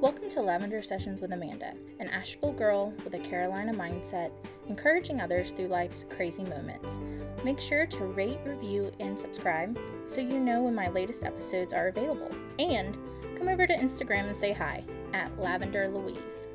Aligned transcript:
Welcome 0.00 0.28
to 0.28 0.42
Lavender 0.42 0.80
Sessions 0.80 1.20
with 1.20 1.32
Amanda, 1.32 1.72
an 1.98 2.06
Asheville 2.10 2.52
girl 2.52 2.92
with 3.02 3.14
a 3.14 3.18
Carolina 3.18 3.72
mindset, 3.74 4.30
encouraging 4.68 5.20
others 5.20 5.50
through 5.50 5.66
life's 5.66 6.04
crazy 6.08 6.44
moments. 6.44 7.00
Make 7.42 7.58
sure 7.58 7.84
to 7.84 8.04
rate, 8.04 8.38
review, 8.44 8.92
and 9.00 9.18
subscribe 9.18 9.76
so 10.04 10.20
you 10.20 10.38
know 10.38 10.62
when 10.62 10.74
my 10.76 10.88
latest 10.88 11.24
episodes 11.24 11.72
are 11.72 11.88
available. 11.88 12.30
And 12.60 12.96
come 13.36 13.48
over 13.48 13.66
to 13.66 13.74
Instagram 13.74 14.28
and 14.28 14.36
say 14.36 14.52
hi 14.52 14.84
at 15.14 15.36
Lavender 15.36 15.88
Louise. 15.88 16.46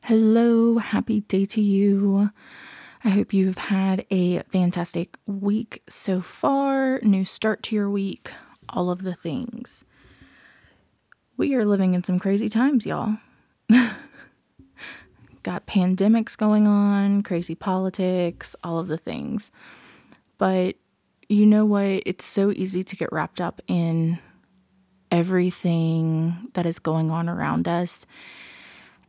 Hello, 0.00 0.78
happy 0.78 1.20
day 1.20 1.44
to 1.44 1.60
you. 1.60 2.30
I 3.04 3.10
hope 3.10 3.34
you've 3.34 3.58
had 3.58 4.06
a 4.10 4.44
fantastic 4.44 5.18
week 5.26 5.82
so 5.90 6.22
far, 6.22 7.00
new 7.02 7.26
start 7.26 7.62
to 7.64 7.76
your 7.76 7.90
week, 7.90 8.30
all 8.74 8.90
of 8.90 9.02
the 9.04 9.14
things. 9.14 9.84
We 11.36 11.54
are 11.54 11.64
living 11.64 11.94
in 11.94 12.04
some 12.04 12.18
crazy 12.18 12.48
times, 12.48 12.84
y'all. 12.84 13.16
Got 15.42 15.66
pandemics 15.66 16.36
going 16.36 16.66
on, 16.66 17.22
crazy 17.22 17.54
politics, 17.54 18.54
all 18.62 18.78
of 18.78 18.88
the 18.88 18.98
things. 18.98 19.50
But 20.38 20.76
you 21.28 21.46
know 21.46 21.64
what? 21.64 22.02
It's 22.06 22.24
so 22.24 22.50
easy 22.50 22.82
to 22.82 22.96
get 22.96 23.12
wrapped 23.12 23.40
up 23.40 23.60
in 23.66 24.18
everything 25.10 26.48
that 26.54 26.66
is 26.66 26.78
going 26.78 27.10
on 27.10 27.28
around 27.28 27.68
us 27.68 28.04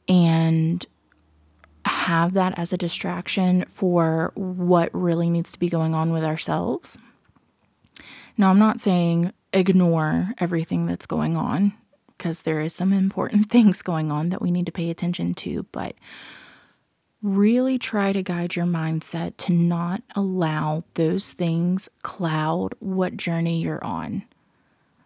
and 0.07 0.85
have 1.85 2.33
that 2.33 2.57
as 2.57 2.73
a 2.73 2.77
distraction 2.77 3.65
for 3.67 4.31
what 4.35 4.89
really 4.93 5.29
needs 5.29 5.51
to 5.51 5.59
be 5.59 5.69
going 5.69 5.93
on 5.93 6.11
with 6.11 6.23
ourselves. 6.23 6.97
Now, 8.37 8.49
I'm 8.49 8.59
not 8.59 8.81
saying 8.81 9.31
ignore 9.55 10.33
everything 10.37 10.85
that's 10.85 11.05
going 11.05 11.35
on 11.37 11.73
because 12.17 12.43
there 12.43 12.61
is 12.61 12.73
some 12.73 12.93
important 12.93 13.49
things 13.51 13.81
going 13.81 14.11
on 14.11 14.29
that 14.29 14.41
we 14.41 14.51
need 14.51 14.65
to 14.65 14.71
pay 14.71 14.89
attention 14.89 15.33
to, 15.33 15.63
but 15.71 15.95
really 17.21 17.79
try 17.79 18.13
to 18.13 18.21
guide 18.21 18.55
your 18.55 18.65
mindset 18.65 19.35
to 19.37 19.51
not 19.51 20.03
allow 20.15 20.83
those 20.93 21.33
things 21.33 21.89
cloud 22.03 22.75
what 22.79 23.17
journey 23.17 23.61
you're 23.61 23.83
on 23.83 24.23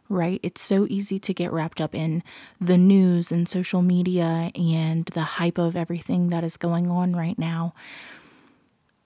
right? 0.09 0.39
It's 0.41 0.61
so 0.61 0.87
easy 0.89 1.19
to 1.19 1.33
get 1.33 1.53
wrapped 1.53 1.79
up 1.79 1.93
in 1.93 2.23
the 2.59 2.77
news 2.77 3.31
and 3.31 3.47
social 3.47 3.83
media 3.83 4.51
and 4.55 5.05
the 5.05 5.21
hype 5.21 5.59
of 5.59 5.75
everything 5.75 6.31
that 6.31 6.43
is 6.43 6.57
going 6.57 6.89
on 6.89 7.15
right 7.15 7.37
now. 7.37 7.75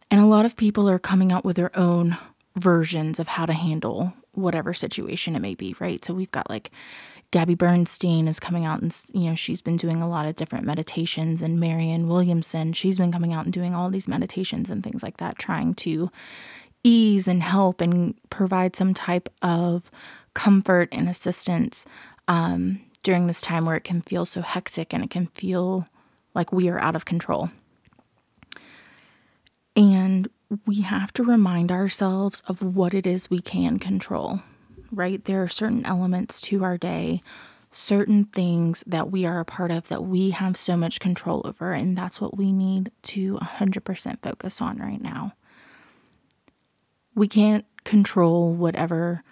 And 0.10 0.22
a 0.22 0.26
lot 0.26 0.46
of 0.46 0.56
people 0.56 0.90
are 0.90 1.00
coming 1.00 1.32
out 1.32 1.44
with 1.44 1.58
their 1.58 1.78
own 1.78 2.18
versions 2.56 3.20
of 3.20 3.28
how 3.28 3.46
to 3.46 3.54
handle 3.54 4.14
whatever 4.34 4.74
situation 4.74 5.36
it 5.36 5.42
may 5.42 5.56
be, 5.56 5.76
right? 5.80 6.04
So 6.04 6.14
we've 6.14 6.32
got 6.32 6.50
like 6.50 6.72
Gabby 7.32 7.56
Bernstein 7.56 8.28
is 8.28 8.40
coming 8.40 8.66
out 8.66 8.82
and, 8.82 8.96
you 9.12 9.30
know, 9.30 9.36
she's 9.36 9.62
been 9.62 9.78
doing 9.78 10.02
a 10.02 10.08
lot 10.08 10.28
of 10.28 10.36
different 10.36 10.66
meditations, 10.66 11.42
and 11.42 11.60
Marianne 11.60 12.08
Williamson, 12.08 12.74
she's 12.74 13.00
been 13.00 13.12
coming 13.12 13.34
out 13.34 13.46
and 13.46 13.54
doing 13.54 13.74
all 13.74 13.90
these 13.90 14.08
meditations 14.08 14.70
and 14.70 14.84
things 14.84 15.02
like 15.02 15.18
that, 15.18 15.40
trying 15.40 15.74
to 15.76 16.12
ease 16.84 17.28
and 17.28 17.42
help 17.42 17.82
and 17.82 18.14
provide 18.30 18.76
some 18.76 18.94
type 18.94 19.30
of 19.42 19.90
comfort 20.34 20.90
and 20.92 21.10
assistance 21.10 21.86
um, 22.28 22.82
during 23.02 23.28
this 23.28 23.42
time 23.42 23.66
where 23.66 23.76
it 23.76 23.84
can 23.84 24.02
feel 24.02 24.26
so 24.26 24.42
hectic 24.42 24.94
and 24.94 25.04
it 25.04 25.10
can 25.10 25.28
feel 25.28 25.88
like 26.36 26.52
we 26.52 26.70
are 26.70 26.80
out 26.80 26.96
of 26.96 27.06
control. 27.06 27.50
And 29.76 30.30
we 30.66 30.82
have 30.82 31.14
to 31.14 31.24
remind 31.24 31.72
ourselves 31.72 32.42
of 32.48 32.62
what 32.62 32.94
it 32.94 33.06
is 33.06 33.30
we 33.30 33.40
can 33.40 33.80
control, 33.80 34.42
right? 34.92 35.24
There 35.24 35.42
are 35.42 35.48
certain 35.48 35.86
elements 35.86 36.42
to 36.42 36.64
our 36.64 36.78
day, 36.78 37.22
certain 37.72 38.26
things 38.26 38.84
that 38.86 39.12
we 39.12 39.26
are 39.26 39.40
a 39.40 39.46
part 39.46 39.72
of 39.72 39.88
that 39.88 40.04
we 40.04 40.30
have 40.32 40.56
so 40.56 40.78
much 40.78 41.00
control 41.00 41.42
over. 41.46 41.74
And 41.74 41.98
that's 41.98 42.22
what 42.22 42.38
we 42.38 42.52
need 42.52 42.92
to 43.04 43.38
100% 43.38 44.22
focus 44.22 44.62
on 44.62 44.78
right 44.78 45.02
now. 45.02 45.34
We 47.16 47.28
can't 47.28 47.66
control 47.84 48.54
whatever 48.54 49.24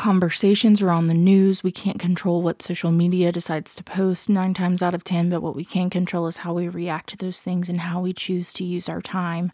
conversations 0.00 0.80
are 0.80 0.88
on 0.88 1.08
the 1.08 1.14
news. 1.14 1.62
We 1.62 1.70
can't 1.70 1.98
control 1.98 2.40
what 2.40 2.62
social 2.62 2.90
media 2.90 3.30
decides 3.32 3.74
to 3.74 3.84
post 3.84 4.30
nine 4.30 4.54
times 4.54 4.80
out 4.80 4.94
of 4.94 5.04
10, 5.04 5.28
but 5.28 5.42
what 5.42 5.54
we 5.54 5.62
can 5.62 5.90
control 5.90 6.26
is 6.26 6.38
how 6.38 6.54
we 6.54 6.70
react 6.70 7.10
to 7.10 7.18
those 7.18 7.40
things 7.40 7.68
and 7.68 7.82
how 7.82 8.00
we 8.00 8.14
choose 8.14 8.54
to 8.54 8.64
use 8.64 8.88
our 8.88 9.02
time 9.02 9.52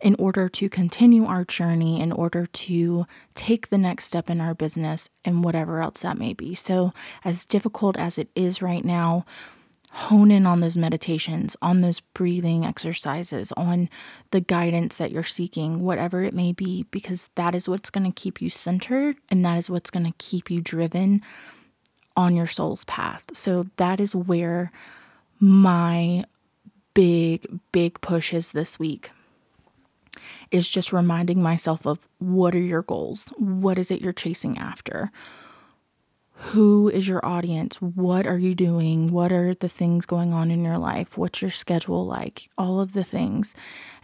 in 0.00 0.16
order 0.18 0.48
to 0.48 0.70
continue 0.70 1.26
our 1.26 1.44
journey, 1.44 2.00
in 2.00 2.10
order 2.10 2.46
to 2.46 3.06
take 3.34 3.68
the 3.68 3.76
next 3.76 4.06
step 4.06 4.30
in 4.30 4.40
our 4.40 4.54
business 4.54 5.10
and 5.26 5.44
whatever 5.44 5.82
else 5.82 6.00
that 6.00 6.16
may 6.16 6.32
be. 6.32 6.54
So, 6.54 6.94
as 7.22 7.44
difficult 7.44 7.98
as 7.98 8.16
it 8.16 8.30
is 8.34 8.62
right 8.62 8.84
now, 8.84 9.26
hone 9.96 10.30
in 10.30 10.46
on 10.46 10.60
those 10.60 10.76
meditations, 10.76 11.56
on 11.62 11.80
those 11.80 12.00
breathing 12.00 12.66
exercises, 12.66 13.50
on 13.56 13.88
the 14.30 14.42
guidance 14.42 14.98
that 14.98 15.10
you're 15.10 15.24
seeking, 15.24 15.80
whatever 15.80 16.22
it 16.22 16.34
may 16.34 16.52
be, 16.52 16.82
because 16.90 17.30
that 17.34 17.54
is 17.54 17.66
what's 17.66 17.88
going 17.88 18.04
to 18.04 18.12
keep 18.12 18.42
you 18.42 18.50
centered 18.50 19.16
and 19.30 19.42
that 19.42 19.56
is 19.56 19.70
what's 19.70 19.88
going 19.88 20.04
to 20.04 20.12
keep 20.18 20.50
you 20.50 20.60
driven 20.60 21.22
on 22.14 22.36
your 22.36 22.46
soul's 22.46 22.84
path. 22.84 23.24
So 23.32 23.68
that 23.78 23.98
is 23.98 24.14
where 24.14 24.70
my 25.40 26.24
big, 26.92 27.58
big 27.72 27.98
push 28.02 28.34
is 28.34 28.52
this 28.52 28.78
week. 28.78 29.10
Is 30.50 30.68
just 30.68 30.92
reminding 30.92 31.42
myself 31.42 31.86
of 31.86 32.06
what 32.18 32.54
are 32.54 32.58
your 32.58 32.82
goals? 32.82 33.32
What 33.38 33.78
is 33.78 33.90
it 33.90 34.02
you're 34.02 34.12
chasing 34.12 34.58
after? 34.58 35.10
Who 36.38 36.88
is 36.88 37.08
your 37.08 37.24
audience? 37.24 37.76
What 37.76 38.26
are 38.26 38.38
you 38.38 38.54
doing? 38.54 39.10
What 39.10 39.32
are 39.32 39.54
the 39.54 39.68
things 39.68 40.04
going 40.04 40.34
on 40.34 40.50
in 40.50 40.62
your 40.62 40.76
life? 40.76 41.16
What's 41.16 41.40
your 41.40 41.50
schedule 41.50 42.04
like? 42.04 42.50
All 42.58 42.78
of 42.78 42.92
the 42.92 43.04
things, 43.04 43.54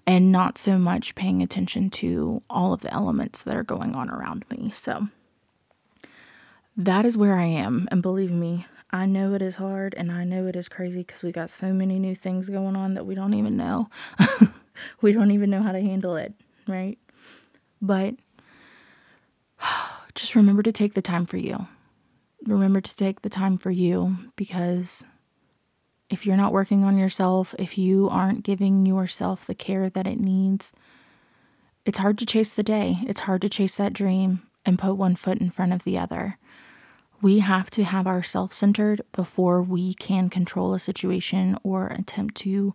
and 0.07 0.33
not 0.33 0.57
so 0.57 0.79
much 0.79 1.15
paying 1.15 1.43
attention 1.43 1.91
to 1.91 2.43
all 2.49 2.73
of 2.73 2.81
the 2.81 2.93
elements 2.93 3.43
that 3.43 3.55
are 3.55 3.63
going 3.63 3.95
on 3.95 4.09
around 4.09 4.45
me. 4.51 4.71
So 4.71 5.09
that 6.75 7.05
is 7.05 7.19
where 7.19 7.39
I 7.39 7.45
am. 7.45 7.87
And 7.91 8.01
believe 8.01 8.33
me, 8.33 8.67
I 8.91 9.05
know 9.05 9.35
it 9.35 9.43
is 9.43 9.57
hard 9.57 9.95
and 9.97 10.11
I 10.11 10.25
know 10.25 10.47
it 10.47 10.57
is 10.57 10.69
crazy 10.69 11.01
because 11.01 11.23
we 11.23 11.33
got 11.33 11.51
so 11.51 11.73
many 11.73 11.99
new 11.99 12.15
things 12.15 12.49
going 12.49 12.77
on 12.77 12.95
that 12.95 13.05
we 13.05 13.15
don't 13.15 13.35
even 13.35 13.59
know. 13.59 13.91
we 15.03 15.13
don't 15.13 15.31
even 15.33 15.51
know 15.51 15.63
how 15.63 15.73
to 15.73 15.81
handle 15.81 16.17
it, 16.17 16.33
right? 16.67 16.99
But 17.83 18.15
just 20.15 20.35
remember 20.35 20.63
to 20.63 20.73
take 20.73 20.95
the 20.95 21.03
time 21.03 21.27
for 21.27 21.37
you 21.37 21.67
remember 22.47 22.81
to 22.81 22.97
take 22.97 23.23
the 23.23 23.31
time 23.31 23.59
for 23.59 23.71
you 23.71 24.17
because 24.37 25.05
if 26.11 26.27
you're 26.27 26.37
not 26.37 26.53
working 26.53 26.85
on 26.85 26.99
yourself, 26.99 27.55
if 27.59 27.79
you 27.79 28.09
aren't 28.09 28.45
giving 28.45 28.85
yourself 28.85 29.47
the 29.47 29.55
care 29.55 29.89
that 29.89 30.07
it 30.07 30.21
needs, 30.21 30.73
it's 31.85 31.99
hard 31.99 32.19
to 32.19 32.27
chase 32.27 32.53
the 32.53 32.63
day. 32.63 32.99
It's 33.07 33.21
hard 33.21 33.43
to 33.43 33.49
chase 33.49 33.77
that 33.79 33.93
dream 33.93 34.43
and 34.65 34.79
put 34.79 34.95
one 34.95 35.17
foot 35.17 35.39
in 35.39 35.51
front 35.51 35.73
of 35.73 35.85
the 35.85 35.99
other. 35.99 36.39
We 37.21 37.39
have 37.39 37.71
to 37.71 37.85
have 37.85 38.07
ourselves 38.07 38.57
centered 38.57 39.03
before 39.13 39.63
we 39.63 39.95
can 39.95 40.29
control 40.29 40.75
a 40.75 40.79
situation 40.79 41.57
or 41.63 41.87
attempt 41.87 42.37
to 42.39 42.75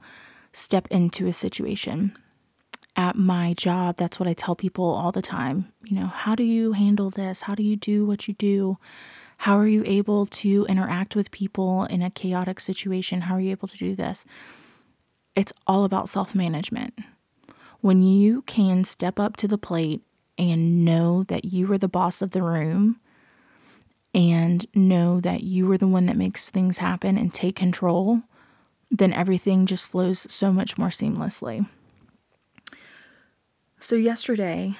step 0.51 0.87
into 0.89 1.27
a 1.27 1.33
situation. 1.33 2.17
At 2.95 3.15
my 3.15 3.53
job, 3.53 3.97
that's 3.97 4.19
what 4.19 4.27
I 4.27 4.33
tell 4.33 4.55
people 4.55 4.85
all 4.85 5.11
the 5.11 5.21
time. 5.21 5.71
You 5.83 5.97
know, 5.97 6.07
how 6.07 6.33
do 6.33 6.43
you 6.43 6.73
handle 6.73 7.11
this? 7.11 7.41
How 7.41 7.53
do 7.53 7.63
you 7.63 7.75
do 7.75 8.05
what 8.05 8.27
you 8.27 8.33
do? 8.33 8.77
How 9.37 9.57
are 9.57 9.67
you 9.67 9.83
able 9.85 10.25
to 10.25 10.65
interact 10.67 11.15
with 11.15 11.31
people 11.31 11.85
in 11.85 12.01
a 12.01 12.09
chaotic 12.09 12.59
situation? 12.59 13.21
How 13.21 13.35
are 13.35 13.39
you 13.39 13.51
able 13.51 13.67
to 13.67 13.77
do 13.77 13.95
this? 13.95 14.25
It's 15.35 15.53
all 15.65 15.83
about 15.85 16.09
self 16.09 16.33
management. 16.33 16.97
When 17.81 18.01
you 18.01 18.41
can 18.43 18.83
step 18.83 19.19
up 19.19 19.37
to 19.37 19.47
the 19.47 19.57
plate 19.57 20.01
and 20.37 20.83
know 20.83 21.23
that 21.23 21.45
you 21.45 21.71
are 21.71 21.77
the 21.77 21.87
boss 21.87 22.21
of 22.21 22.31
the 22.31 22.41
room 22.41 22.99
and 24.13 24.65
know 24.75 25.19
that 25.19 25.43
you 25.43 25.71
are 25.71 25.77
the 25.77 25.87
one 25.87 26.07
that 26.07 26.17
makes 26.17 26.49
things 26.49 26.79
happen 26.79 27.17
and 27.17 27.33
take 27.33 27.55
control, 27.55 28.21
then 28.89 29.13
everything 29.13 29.65
just 29.65 29.89
flows 29.89 30.25
so 30.31 30.51
much 30.51 30.77
more 30.77 30.89
seamlessly. 30.89 31.67
So, 33.79 33.95
yesterday 33.95 34.75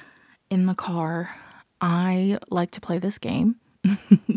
in 0.50 0.65
the 0.65 0.74
car, 0.74 1.36
I 1.80 2.39
like 2.50 2.71
to 2.71 2.81
play 2.81 2.98
this 2.98 3.19
game. 3.19 3.57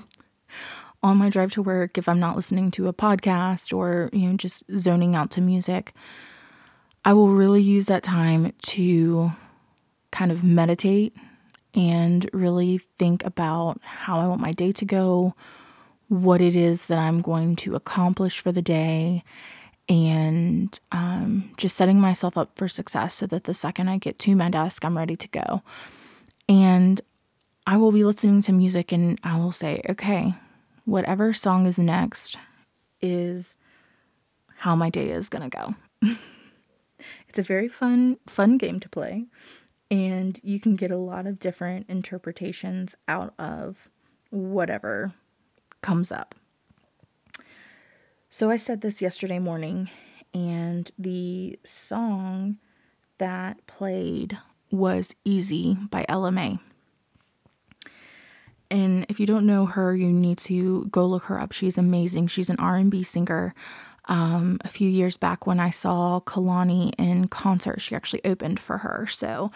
on 1.02 1.16
my 1.16 1.30
drive 1.30 1.52
to 1.52 1.62
work 1.62 1.96
if 1.96 2.08
I'm 2.08 2.20
not 2.20 2.36
listening 2.36 2.70
to 2.72 2.88
a 2.88 2.92
podcast 2.92 3.76
or, 3.76 4.10
you 4.12 4.28
know, 4.28 4.36
just 4.36 4.64
zoning 4.76 5.14
out 5.14 5.30
to 5.32 5.40
music. 5.40 5.94
I 7.04 7.14
will 7.14 7.28
really 7.28 7.62
use 7.62 7.86
that 7.86 8.02
time 8.02 8.52
to 8.62 9.32
kind 10.10 10.30
of 10.30 10.44
meditate 10.44 11.16
and 11.74 12.28
really 12.32 12.78
think 12.98 13.24
about 13.24 13.80
how 13.82 14.18
I 14.18 14.26
want 14.26 14.40
my 14.40 14.52
day 14.52 14.72
to 14.72 14.84
go, 14.84 15.34
what 16.08 16.40
it 16.40 16.56
is 16.56 16.86
that 16.86 16.98
I'm 16.98 17.22
going 17.22 17.56
to 17.56 17.76
accomplish 17.76 18.40
for 18.40 18.52
the 18.52 18.62
day, 18.62 19.22
and 19.88 20.78
um, 20.92 21.50
just 21.56 21.76
setting 21.76 22.00
myself 22.00 22.36
up 22.36 22.56
for 22.56 22.68
success 22.68 23.14
so 23.14 23.26
that 23.26 23.44
the 23.44 23.54
second 23.54 23.88
I 23.88 23.98
get 23.98 24.18
to 24.20 24.36
my 24.36 24.50
desk, 24.50 24.84
I'm 24.84 24.96
ready 24.96 25.16
to 25.16 25.28
go. 25.28 25.62
And 26.48 27.00
I 27.70 27.76
will 27.76 27.92
be 27.92 28.02
listening 28.02 28.42
to 28.42 28.52
music 28.52 28.90
and 28.90 29.16
I 29.22 29.38
will 29.38 29.52
say, 29.52 29.80
okay, 29.88 30.34
whatever 30.86 31.32
song 31.32 31.66
is 31.66 31.78
next 31.78 32.36
is 33.00 33.58
how 34.56 34.74
my 34.74 34.90
day 34.90 35.10
is 35.10 35.28
going 35.28 35.48
to 35.48 35.56
go. 35.56 36.16
it's 37.28 37.38
a 37.38 37.44
very 37.44 37.68
fun 37.68 38.16
fun 38.26 38.58
game 38.58 38.80
to 38.80 38.88
play 38.88 39.26
and 39.88 40.40
you 40.42 40.58
can 40.58 40.74
get 40.74 40.90
a 40.90 40.96
lot 40.96 41.28
of 41.28 41.38
different 41.38 41.88
interpretations 41.88 42.96
out 43.06 43.34
of 43.38 43.88
whatever 44.30 45.12
comes 45.80 46.10
up. 46.10 46.34
So 48.30 48.50
I 48.50 48.56
said 48.56 48.80
this 48.80 49.00
yesterday 49.00 49.38
morning 49.38 49.88
and 50.34 50.90
the 50.98 51.56
song 51.64 52.56
that 53.18 53.64
played 53.68 54.36
was 54.72 55.14
Easy 55.24 55.78
by 55.88 56.04
Mai. 56.08 56.58
And 58.70 59.04
if 59.08 59.18
you 59.18 59.26
don't 59.26 59.46
know 59.46 59.66
her, 59.66 59.94
you 59.94 60.12
need 60.12 60.38
to 60.38 60.86
go 60.90 61.06
look 61.06 61.24
her 61.24 61.40
up. 61.40 61.52
She's 61.52 61.76
amazing. 61.76 62.28
She's 62.28 62.50
an 62.50 62.56
R&B 62.58 63.02
singer. 63.02 63.54
Um, 64.06 64.58
a 64.64 64.68
few 64.68 64.88
years 64.88 65.16
back 65.16 65.46
when 65.46 65.60
I 65.60 65.70
saw 65.70 66.20
Kehlani 66.20 66.92
in 66.98 67.28
concert, 67.28 67.80
she 67.80 67.94
actually 67.94 68.24
opened 68.24 68.58
for 68.58 68.78
her. 68.78 69.06
So 69.06 69.52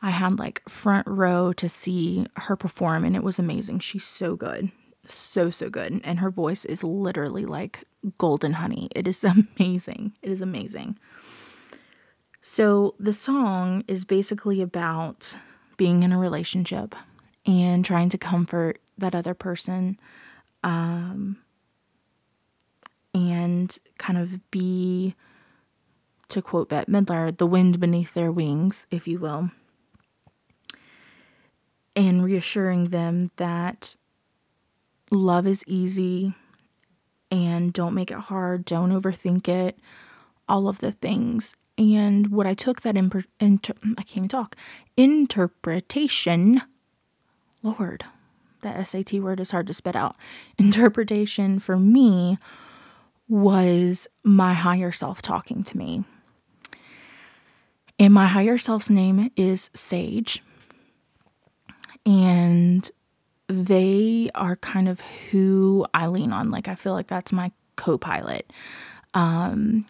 I 0.00 0.10
had 0.10 0.38
like 0.38 0.68
front 0.68 1.06
row 1.06 1.52
to 1.54 1.68
see 1.68 2.26
her 2.36 2.56
perform 2.56 3.04
and 3.04 3.14
it 3.14 3.22
was 3.22 3.38
amazing. 3.38 3.80
She's 3.80 4.04
so 4.04 4.34
good. 4.34 4.70
So, 5.06 5.50
so 5.50 5.68
good. 5.68 6.00
And 6.04 6.20
her 6.20 6.30
voice 6.30 6.64
is 6.64 6.84
literally 6.84 7.44
like 7.44 7.84
golden 8.18 8.54
honey. 8.54 8.88
It 8.94 9.06
is 9.06 9.24
amazing. 9.58 10.12
It 10.22 10.30
is 10.30 10.40
amazing. 10.40 10.98
So, 12.44 12.96
the 12.98 13.12
song 13.12 13.84
is 13.86 14.04
basically 14.04 14.60
about 14.60 15.36
being 15.76 16.02
in 16.02 16.12
a 16.12 16.18
relationship 16.18 16.96
and 17.46 17.84
trying 17.84 18.08
to 18.08 18.18
comfort 18.18 18.80
that 18.98 19.14
other 19.14 19.34
person 19.34 19.98
um, 20.62 21.38
and 23.14 23.78
kind 23.98 24.18
of 24.18 24.50
be, 24.50 25.14
to 26.28 26.40
quote 26.40 26.68
Bette 26.68 26.90
Midler, 26.90 27.36
the 27.36 27.46
wind 27.46 27.80
beneath 27.80 28.14
their 28.14 28.30
wings, 28.30 28.86
if 28.90 29.08
you 29.08 29.18
will, 29.18 29.50
and 31.94 32.24
reassuring 32.24 32.88
them 32.88 33.30
that 33.36 33.96
love 35.10 35.46
is 35.46 35.64
easy 35.66 36.34
and 37.30 37.72
don't 37.72 37.94
make 37.94 38.10
it 38.10 38.18
hard, 38.18 38.64
don't 38.64 38.90
overthink 38.90 39.48
it, 39.48 39.78
all 40.48 40.68
of 40.68 40.78
the 40.78 40.92
things. 40.92 41.54
And 41.78 42.28
what 42.28 42.46
I 42.46 42.54
took 42.54 42.82
that 42.82 42.94
imper- 42.94 43.24
inter- 43.40 43.74
I 43.96 44.02
can't 44.02 44.18
even 44.18 44.28
talk 44.28 44.56
interpretation 44.96 46.60
Lord, 47.62 48.04
that 48.62 48.86
SAT 48.86 49.14
word 49.14 49.40
is 49.40 49.50
hard 49.50 49.66
to 49.68 49.72
spit 49.72 49.96
out. 49.96 50.16
Interpretation 50.58 51.58
for 51.58 51.76
me 51.76 52.38
was 53.28 54.08
my 54.24 54.54
higher 54.54 54.92
self 54.92 55.22
talking 55.22 55.62
to 55.64 55.76
me. 55.76 56.04
And 57.98 58.12
my 58.12 58.26
higher 58.26 58.58
self's 58.58 58.90
name 58.90 59.30
is 59.36 59.70
Sage. 59.74 60.42
And 62.04 62.90
they 63.48 64.28
are 64.34 64.56
kind 64.56 64.88
of 64.88 65.00
who 65.30 65.86
I 65.94 66.08
lean 66.08 66.32
on. 66.32 66.50
Like, 66.50 66.68
I 66.68 66.74
feel 66.74 66.94
like 66.94 67.06
that's 67.06 67.32
my 67.32 67.52
co 67.76 67.96
pilot. 67.96 68.52
Um, 69.14 69.86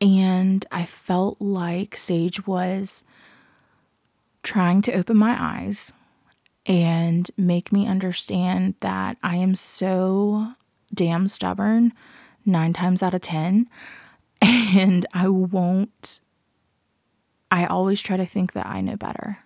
and 0.00 0.64
I 0.70 0.84
felt 0.84 1.40
like 1.40 1.96
Sage 1.96 2.46
was 2.46 3.02
trying 4.42 4.82
to 4.82 4.92
open 4.92 5.16
my 5.16 5.36
eyes 5.38 5.92
and 6.68 7.30
make 7.38 7.72
me 7.72 7.88
understand 7.88 8.74
that 8.80 9.16
I 9.22 9.36
am 9.36 9.56
so 9.56 10.52
damn 10.92 11.26
stubborn 11.26 11.94
nine 12.44 12.74
times 12.74 13.02
out 13.02 13.14
of 13.14 13.22
10. 13.22 13.68
And 14.40 15.06
I 15.14 15.28
won't, 15.28 16.20
I 17.50 17.64
always 17.64 18.02
try 18.02 18.18
to 18.18 18.26
think 18.26 18.52
that 18.52 18.66
I 18.66 18.82
know 18.82 18.96
better. 18.96 19.38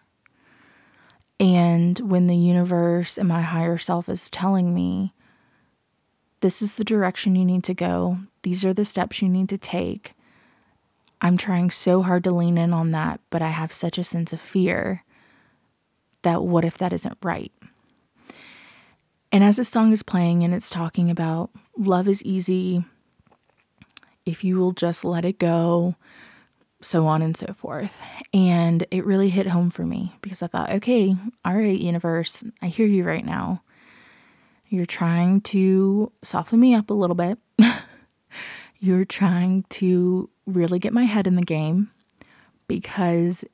And 1.39 1.99
when 2.01 2.27
the 2.27 2.37
universe 2.37 3.17
and 3.17 3.29
my 3.29 3.41
higher 3.41 3.79
self 3.79 4.09
is 4.09 4.29
telling 4.29 4.75
me, 4.75 5.15
this 6.41 6.61
is 6.61 6.75
the 6.75 6.85
direction 6.85 7.37
you 7.37 7.45
need 7.45 7.63
to 7.65 7.73
go, 7.73 8.19
these 8.43 8.65
are 8.65 8.75
the 8.75 8.85
steps 8.85 9.23
you 9.23 9.29
need 9.29 9.49
to 9.51 9.57
take, 9.57 10.13
I'm 11.21 11.37
trying 11.37 11.71
so 11.71 12.03
hard 12.03 12.25
to 12.25 12.33
lean 12.33 12.59
in 12.59 12.75
on 12.75 12.91
that, 12.91 13.21
but 13.31 13.41
I 13.41 13.51
have 13.51 13.73
such 13.73 13.97
a 13.97 14.05
sense 14.05 14.33
of 14.33 14.41
fear 14.41 15.05
that 16.23 16.43
what 16.43 16.65
if 16.65 16.79
that 16.79 16.93
isn't 16.93 17.19
right? 17.23 17.53
And 19.31 19.43
as 19.43 19.57
the 19.57 19.65
song 19.65 19.93
is 19.93 20.03
playing 20.03 20.45
and 20.45 20.55
it's 20.55 20.69
talking 20.69 21.11
about 21.11 21.51
love 21.77 22.07
is 22.07 22.23
easy, 22.23 22.85
if 24.27 24.45
you 24.45 24.59
will 24.59 24.73
just 24.73 25.05
let 25.05 25.25
it 25.25 25.39
go, 25.39 25.97
so 26.83 27.07
on 27.07 27.23
and 27.23 27.37
so 27.37 27.55
forth. 27.55 27.95
And 28.35 28.87
it 28.91 29.07
really 29.07 29.31
hit 29.31 29.47
home 29.47 29.71
for 29.71 29.85
me 29.87 30.15
because 30.21 30.43
I 30.43 30.49
thought, 30.49 30.71
okay, 30.71 31.17
all 31.45 31.55
right, 31.55 31.79
universe, 31.79 32.45
I 32.61 32.67
hear 32.67 32.87
you 32.87 33.05
right 33.05 33.25
now. 33.25 33.63
You're 34.69 34.87
trying 34.87 35.43
to 35.43 36.13
soften 36.23 36.61
me 36.61 36.75
up 36.75 36.91
a 36.91 36.95
little 36.95 37.17
bit. 37.17 37.39
You're 38.79 39.05
trying 39.05 39.65
to 39.71 40.29
really 40.47 40.79
get 40.79 40.93
my 40.93 41.05
head 41.05 41.27
in 41.27 41.37
the 41.37 41.43
game 41.43 41.91
because 42.69 43.45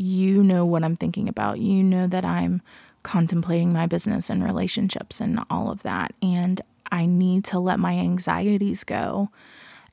you 0.00 0.42
know 0.42 0.64
what 0.64 0.82
I'm 0.82 0.96
thinking 0.96 1.28
about. 1.28 1.60
You 1.60 1.82
know 1.82 2.06
that 2.06 2.24
I'm 2.24 2.62
contemplating 3.02 3.72
my 3.72 3.86
business 3.86 4.30
and 4.30 4.42
relationships 4.42 5.20
and 5.20 5.40
all 5.50 5.70
of 5.70 5.82
that. 5.82 6.14
And 6.22 6.60
I 6.90 7.04
need 7.04 7.44
to 7.46 7.58
let 7.58 7.78
my 7.78 7.92
anxieties 7.92 8.82
go 8.82 9.30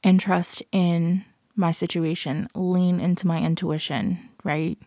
and 0.03 0.19
trust 0.19 0.63
in 0.71 1.25
my 1.57 1.71
situation, 1.71 2.47
lean 2.55 3.01
into 3.01 3.27
my 3.27 3.41
intuition, 3.41 4.17
right? 4.45 4.77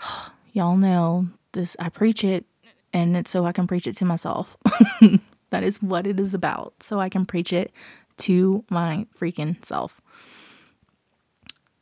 Y'all 0.52 0.76
know 0.76 1.28
this, 1.52 1.76
I 1.80 1.88
preach 1.88 2.22
it 2.22 2.44
and 2.92 3.16
it's 3.16 3.30
so 3.30 3.44
I 3.44 3.52
can 3.52 3.66
preach 3.66 3.88
it 3.88 3.96
to 3.96 4.04
myself. 4.04 4.56
that 5.50 5.64
is 5.64 5.82
what 5.82 6.06
it 6.06 6.20
is 6.20 6.32
about. 6.32 6.74
So 6.82 7.00
I 7.00 7.08
can 7.08 7.26
preach 7.26 7.52
it 7.52 7.72
to 8.18 8.64
my 8.70 9.06
freaking 9.18 9.64
self. 9.64 10.00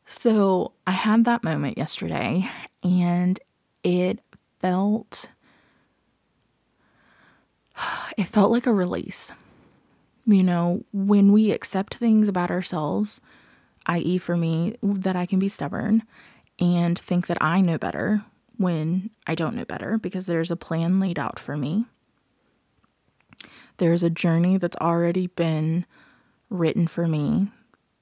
So 0.07 0.73
I 0.87 0.93
had 0.93 1.25
that 1.25 1.43
moment 1.43 1.77
yesterday 1.77 2.49
and 2.83 3.39
it 3.83 4.21
felt 4.61 5.29
it 8.17 8.25
felt 8.25 8.53
like 8.53 8.67
a 8.67 8.73
release. 8.73 9.33
You 10.25 10.43
know, 10.43 10.85
when 10.93 11.33
we 11.33 11.51
accept 11.51 11.97
things 11.97 12.29
about 12.29 12.51
ourselves, 12.51 13.21
i.e., 13.87 14.19
for 14.19 14.37
me, 14.37 14.77
that 14.83 15.15
I 15.15 15.27
can 15.27 15.39
be 15.39 15.49
stubborn 15.49 16.03
and 16.59 16.99
think 16.99 17.27
that 17.27 17.39
I 17.41 17.61
know 17.61 17.79
better 17.79 18.25
when 18.57 19.11
I 19.27 19.35
don't 19.35 19.55
know 19.55 19.65
better 19.65 19.99
because 19.99 20.27
there's 20.27 20.51
a 20.51 20.57
plan 20.57 20.99
laid 20.99 21.19
out 21.19 21.39
for 21.39 21.57
me. 21.57 21.85
There's 23.77 24.03
a 24.03 24.11
journey 24.11 24.57
that's 24.57 24.77
already 24.79 25.27
been 25.29 25.85
written 26.49 26.87
for 26.87 27.07
me 27.07 27.49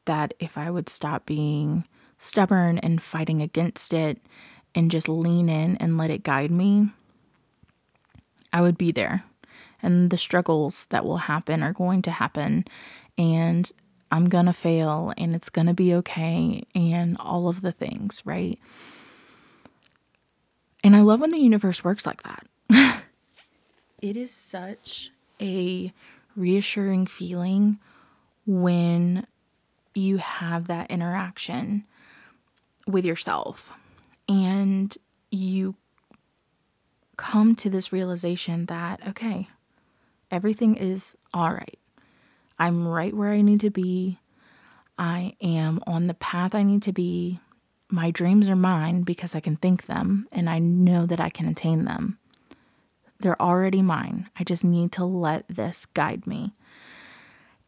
that 0.05 0.35
if 0.38 0.57
I 0.57 0.71
would 0.71 0.88
stop 0.88 1.26
being 1.26 1.85
stubborn 2.25 2.78
and 2.78 3.02
fighting 3.02 3.43
against 3.43 3.93
it 3.93 4.19
and 4.75 4.90
just 4.90 5.09
lean 5.09 5.49
in 5.49 5.76
and 5.76 5.99
let 5.99 6.11
it 6.11 6.25
guide 6.25 6.50
me, 6.50 6.88
I 8.52 8.61
would 8.61 8.78
be 8.78 8.93
there. 8.93 9.25
And 9.83 10.11
the 10.11 10.19
struggles 10.19 10.87
that 10.87 11.04
will 11.04 11.19
happen 11.19 11.62
are 11.62 11.73
going 11.73 12.02
to 12.02 12.11
happen. 12.11 12.64
And 13.19 13.71
I'm 14.11 14.28
going 14.28 14.47
to 14.47 14.52
fail 14.52 15.12
and 15.19 15.35
it's 15.35 15.50
going 15.50 15.66
to 15.66 15.75
be 15.75 15.95
okay. 15.95 16.64
And 16.75 17.16
all 17.21 17.49
of 17.49 17.61
the 17.61 17.73
things, 17.73 18.23
right? 18.25 18.59
And 20.83 20.97
I 20.97 21.00
love 21.00 21.21
when 21.21 21.31
the 21.31 21.38
universe 21.38 21.85
works 21.85 22.07
like 22.07 22.23
that. 22.23 22.47
it 24.00 24.16
is 24.16 24.33
such 24.33 25.11
a 25.40 25.93
reassuring 26.35 27.07
feeling 27.07 27.78
when 28.47 29.26
you 29.95 30.16
have 30.19 30.66
that 30.66 30.90
interaction 30.90 31.85
with 32.87 33.05
yourself 33.05 33.73
and 34.29 34.97
you 35.31 35.75
come 37.17 37.55
to 37.57 37.71
this 37.71 37.93
realization 37.93 38.67
that, 38.67 39.00
okay, 39.09 39.49
everything 40.31 40.76
is 40.76 41.17
all 41.33 41.53
right. 41.53 41.79
I'm 42.59 42.87
right 42.87 43.14
where 43.14 43.33
I 43.33 43.41
need 43.41 43.61
to 43.61 43.71
be. 43.71 44.19
I 44.99 45.35
am 45.41 45.81
on 45.87 46.07
the 46.07 46.14
path 46.14 46.55
I 46.55 46.62
need 46.62 46.83
to 46.83 46.93
be. 46.93 47.41
My 47.91 48.11
dreams 48.11 48.49
are 48.49 48.57
mine 48.57 49.03
because 49.03 49.35
I 49.35 49.41
can 49.41 49.57
think 49.57 49.87
them 49.87 50.29
and 50.33 50.49
I 50.49 50.59
know 50.59 51.07
that 51.07 51.21
I 51.21 51.31
can 51.31 51.47
attain 51.47 51.85
them. 51.85 52.19
They're 53.21 53.41
already 53.41 53.83
mine. 53.83 54.29
I 54.38 54.45
just 54.45 54.64
need 54.64 54.93
to 54.93 55.05
let 55.05 55.47
this 55.49 55.87
guide 55.87 56.26
me. 56.26 56.55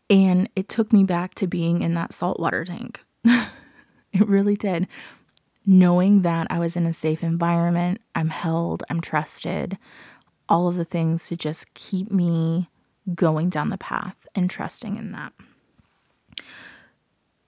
And 0.09 0.49
it 0.55 0.69
took 0.69 0.93
me 0.93 1.05
back 1.05 1.35
to 1.37 1.47
being 1.47 1.83
in 1.83 1.95
that 1.95 2.13
saltwater 2.13 2.65
tank. 2.65 3.01
it 4.13 4.27
really 4.27 4.57
did. 4.57 4.89
knowing 5.69 6.23
that 6.23 6.47
I 6.49 6.61
was 6.61 6.77
in 6.77 6.87
a 6.87 6.93
safe 6.93 7.25
environment, 7.25 8.01
I'm 8.15 8.29
held, 8.31 8.85
I'm 8.89 9.01
trusted, 9.01 9.77
all 10.49 10.69
of 10.69 10.77
the 10.77 10.85
things 10.85 11.27
to 11.29 11.37
just 11.37 11.75
keep 11.75 12.11
me 12.11 12.71
going 13.15 13.51
down 13.51 13.71
the 13.71 13.79
path 13.79 14.29
and 14.35 14.49
trusting 14.49 14.97
in 14.97 15.13
that. 15.13 15.33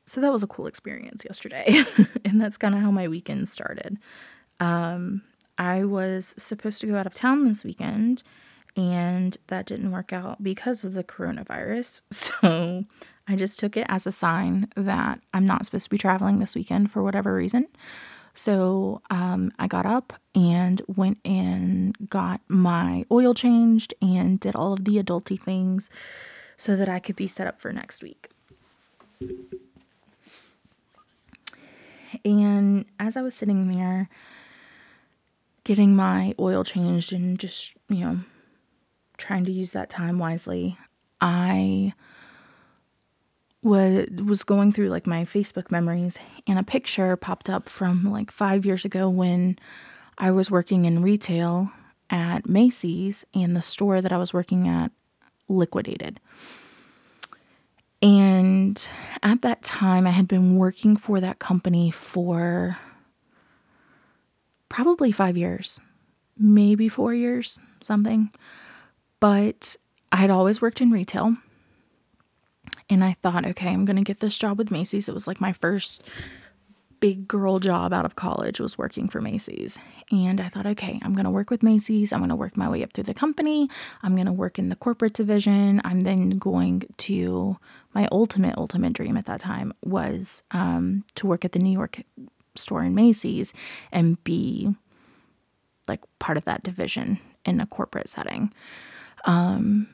So 0.04 0.20
that 0.20 0.32
was 0.32 0.42
a 0.42 0.46
cool 0.46 0.66
experience 0.66 1.24
yesterday. 1.24 1.84
and 2.24 2.40
that's 2.40 2.56
kind 2.56 2.74
of 2.74 2.80
how 2.80 2.90
my 2.90 3.08
weekend 3.08 3.48
started. 3.48 3.98
Um, 4.58 5.22
I 5.58 5.84
was 5.84 6.34
supposed 6.38 6.80
to 6.80 6.86
go 6.86 6.96
out 6.96 7.06
of 7.06 7.14
town 7.14 7.46
this 7.46 7.64
weekend 7.64 8.22
and 8.76 9.36
that 9.48 9.66
didn't 9.66 9.90
work 9.90 10.12
out 10.12 10.42
because 10.42 10.84
of 10.84 10.94
the 10.94 11.04
coronavirus. 11.04 12.02
So 12.12 12.84
I 13.28 13.36
just 13.36 13.60
took 13.60 13.76
it 13.76 13.86
as 13.88 14.06
a 14.06 14.12
sign 14.12 14.68
that 14.76 15.20
I'm 15.34 15.46
not 15.46 15.64
supposed 15.66 15.84
to 15.84 15.90
be 15.90 15.98
traveling 15.98 16.38
this 16.38 16.54
weekend 16.54 16.90
for 16.90 17.02
whatever 17.02 17.34
reason. 17.34 17.68
So 18.34 19.02
um, 19.10 19.52
I 19.58 19.66
got 19.66 19.84
up 19.84 20.12
and 20.34 20.80
went 20.86 21.18
and 21.24 21.96
got 22.08 22.40
my 22.48 23.04
oil 23.10 23.34
changed 23.34 23.94
and 24.00 24.38
did 24.38 24.54
all 24.54 24.72
of 24.72 24.84
the 24.84 25.02
adulty 25.02 25.40
things 25.40 25.90
so 26.56 26.76
that 26.76 26.88
I 26.88 27.00
could 27.00 27.16
be 27.16 27.26
set 27.26 27.46
up 27.46 27.60
for 27.60 27.72
next 27.72 28.02
week. 28.02 28.28
And 32.24 32.86
as 32.98 33.16
I 33.16 33.22
was 33.22 33.34
sitting 33.34 33.72
there 33.72 34.08
getting 35.64 35.94
my 35.94 36.34
oil 36.38 36.64
changed 36.64 37.12
and 37.12 37.38
just, 37.38 37.74
you 37.88 38.04
know, 38.04 38.20
trying 39.18 39.44
to 39.44 39.52
use 39.52 39.72
that 39.72 39.90
time 39.90 40.18
wisely, 40.18 40.78
I 41.20 41.92
was 43.62 44.08
was 44.24 44.44
going 44.44 44.72
through 44.72 44.88
like 44.88 45.06
my 45.06 45.24
Facebook 45.24 45.70
memories 45.70 46.16
and 46.46 46.58
a 46.58 46.62
picture 46.62 47.16
popped 47.16 47.50
up 47.50 47.68
from 47.68 48.10
like 48.10 48.30
5 48.30 48.64
years 48.64 48.84
ago 48.84 49.08
when 49.08 49.58
I 50.16 50.30
was 50.30 50.50
working 50.50 50.84
in 50.84 51.02
retail 51.02 51.70
at 52.10 52.48
Macy's 52.48 53.24
and 53.34 53.56
the 53.56 53.62
store 53.62 54.00
that 54.00 54.12
I 54.12 54.16
was 54.16 54.32
working 54.32 54.68
at 54.68 54.92
liquidated. 55.48 56.20
And 58.00 58.88
at 59.22 59.42
that 59.42 59.62
time 59.62 60.06
I 60.06 60.10
had 60.10 60.28
been 60.28 60.56
working 60.56 60.96
for 60.96 61.20
that 61.20 61.40
company 61.40 61.90
for 61.90 62.78
probably 64.68 65.10
5 65.10 65.36
years, 65.36 65.80
maybe 66.38 66.88
4 66.88 67.12
years, 67.12 67.58
something. 67.82 68.30
But 69.18 69.76
I 70.12 70.16
had 70.16 70.30
always 70.30 70.60
worked 70.60 70.80
in 70.80 70.92
retail. 70.92 71.36
And 72.90 73.04
I 73.04 73.16
thought, 73.22 73.44
okay, 73.44 73.68
I'm 73.68 73.84
going 73.84 73.96
to 73.96 74.02
get 74.02 74.20
this 74.20 74.38
job 74.38 74.58
with 74.58 74.70
Macy's. 74.70 75.08
It 75.08 75.14
was 75.14 75.26
like 75.26 75.40
my 75.40 75.52
first 75.52 76.02
big 77.00 77.28
girl 77.28 77.58
job 77.58 77.92
out 77.92 78.04
of 78.04 78.16
college 78.16 78.58
was 78.58 78.76
working 78.76 79.08
for 79.08 79.20
Macy's. 79.20 79.78
And 80.10 80.40
I 80.40 80.48
thought, 80.48 80.66
okay, 80.66 80.98
I'm 81.02 81.14
going 81.14 81.24
to 81.24 81.30
work 81.30 81.50
with 81.50 81.62
Macy's. 81.62 82.12
I'm 82.12 82.20
going 82.20 82.30
to 82.30 82.36
work 82.36 82.56
my 82.56 82.68
way 82.68 82.82
up 82.82 82.92
through 82.92 83.04
the 83.04 83.14
company. 83.14 83.68
I'm 84.02 84.14
going 84.14 84.26
to 84.26 84.32
work 84.32 84.58
in 84.58 84.68
the 84.68 84.76
corporate 84.76 85.12
division. 85.12 85.80
I'm 85.84 86.00
then 86.00 86.30
going 86.30 86.82
to 86.98 87.56
my 87.94 88.08
ultimate, 88.10 88.56
ultimate 88.56 88.94
dream 88.94 89.16
at 89.16 89.26
that 89.26 89.40
time 89.40 89.72
was 89.84 90.42
um, 90.50 91.04
to 91.14 91.26
work 91.26 91.44
at 91.44 91.52
the 91.52 91.58
New 91.58 91.72
York 91.72 92.02
store 92.54 92.82
in 92.82 92.94
Macy's 92.94 93.52
and 93.92 94.22
be 94.24 94.74
like 95.86 96.00
part 96.18 96.36
of 96.36 96.44
that 96.46 96.62
division 96.62 97.20
in 97.44 97.60
a 97.60 97.66
corporate 97.66 98.08
setting. 98.08 98.52
Um, 99.24 99.88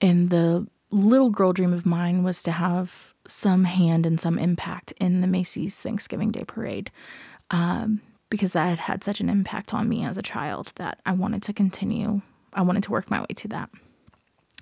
and 0.00 0.30
the 0.30 0.66
little 0.90 1.30
girl 1.30 1.52
dream 1.52 1.72
of 1.72 1.86
mine 1.86 2.22
was 2.22 2.42
to 2.42 2.52
have 2.52 3.14
some 3.26 3.64
hand 3.64 4.06
and 4.06 4.20
some 4.20 4.38
impact 4.38 4.92
in 5.00 5.20
the 5.20 5.26
Macy's 5.26 5.80
Thanksgiving 5.80 6.30
Day 6.30 6.44
Parade 6.44 6.90
um, 7.50 8.00
because 8.28 8.52
that 8.52 8.68
had 8.68 8.78
had 8.78 9.04
such 9.04 9.20
an 9.20 9.28
impact 9.28 9.74
on 9.74 9.88
me 9.88 10.04
as 10.04 10.16
a 10.16 10.22
child 10.22 10.72
that 10.76 11.00
I 11.06 11.12
wanted 11.12 11.42
to 11.44 11.52
continue. 11.52 12.22
I 12.52 12.62
wanted 12.62 12.82
to 12.84 12.90
work 12.90 13.10
my 13.10 13.20
way 13.20 13.34
to 13.36 13.48
that 13.48 13.70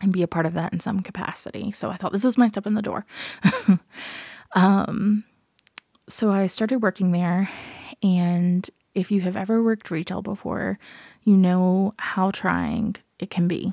and 0.01 0.13
be 0.13 0.23
a 0.23 0.29
part 0.29 0.47
of 0.47 0.55
that 0.55 0.73
in 0.73 0.81
some 0.81 1.01
capacity. 1.01 1.73
So 1.73 1.91
I 1.91 1.97
thought 1.97 2.13
this 2.13 2.25
was 2.25 2.39
my 2.39 2.49
step 2.49 2.67
in 2.67 2.75
the 2.75 2.83
door. 2.83 3.07
um, 4.53 5.25
so 6.09 6.31
I 6.31 6.47
started 6.47 6.83
working 6.83 7.13
there, 7.13 7.51
and 8.03 8.69
if 8.95 9.11
you 9.11 9.21
have 9.23 9.37
ever 9.37 9.63
worked 9.63 9.91
retail 9.91 10.23
before, 10.23 10.79
you 11.25 11.37
know 11.37 11.95
how 11.99 12.31
trying 12.31 12.97
it 13.19 13.31
can 13.31 13.49
be. 13.49 13.73